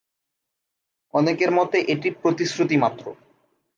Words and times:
অনেকের 1.13 1.51
মতে 1.51 1.77
এটি 1.93 2.09
প্রতিশ্রুতিমাত্র। 2.21 3.05